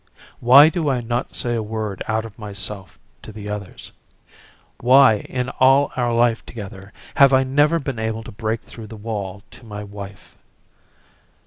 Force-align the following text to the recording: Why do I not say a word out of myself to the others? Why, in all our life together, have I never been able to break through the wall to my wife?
Why 0.39 0.69
do 0.69 0.89
I 0.89 0.99
not 0.99 1.35
say 1.35 1.53
a 1.53 1.61
word 1.61 2.01
out 2.07 2.25
of 2.25 2.39
myself 2.39 2.97
to 3.21 3.31
the 3.31 3.51
others? 3.51 3.91
Why, 4.79 5.17
in 5.19 5.49
all 5.49 5.91
our 5.95 6.11
life 6.11 6.43
together, 6.43 6.91
have 7.13 7.33
I 7.33 7.43
never 7.43 7.77
been 7.77 7.99
able 7.99 8.23
to 8.23 8.31
break 8.31 8.61
through 8.63 8.87
the 8.87 8.97
wall 8.97 9.43
to 9.51 9.63
my 9.63 9.83
wife? 9.83 10.39